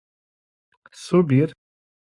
[1.01, 1.53] subir